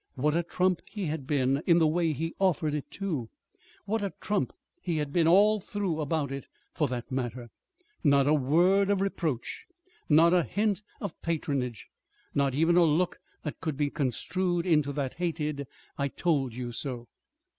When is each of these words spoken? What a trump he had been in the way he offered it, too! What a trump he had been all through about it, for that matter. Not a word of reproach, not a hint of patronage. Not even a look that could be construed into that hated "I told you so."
What 0.15 0.33
a 0.33 0.41
trump 0.41 0.81
he 0.89 1.05
had 1.05 1.27
been 1.27 1.61
in 1.67 1.77
the 1.77 1.85
way 1.85 2.11
he 2.11 2.33
offered 2.39 2.73
it, 2.73 2.89
too! 2.89 3.29
What 3.85 4.01
a 4.01 4.15
trump 4.19 4.51
he 4.81 4.97
had 4.97 5.13
been 5.13 5.27
all 5.27 5.59
through 5.59 6.01
about 6.01 6.31
it, 6.31 6.47
for 6.73 6.87
that 6.87 7.11
matter. 7.11 7.51
Not 8.03 8.25
a 8.25 8.33
word 8.33 8.89
of 8.89 8.99
reproach, 8.99 9.67
not 10.09 10.33
a 10.33 10.41
hint 10.41 10.81
of 10.99 11.21
patronage. 11.21 11.85
Not 12.33 12.55
even 12.55 12.77
a 12.77 12.83
look 12.83 13.19
that 13.43 13.61
could 13.61 13.77
be 13.77 13.91
construed 13.91 14.65
into 14.65 14.91
that 14.93 15.13
hated 15.17 15.67
"I 15.99 16.07
told 16.07 16.55
you 16.55 16.71
so." 16.71 17.07